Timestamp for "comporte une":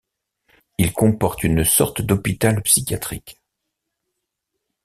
0.93-1.63